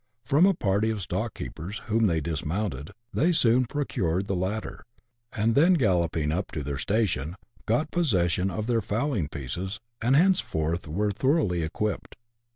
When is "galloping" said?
5.75-6.31